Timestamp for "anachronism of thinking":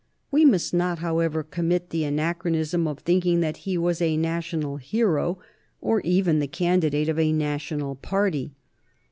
2.05-3.41